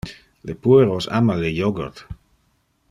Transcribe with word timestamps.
Le 0.49 0.55
pueros 0.67 1.09
ama 1.19 1.37
le 1.43 1.53
yogurt. 1.59 2.05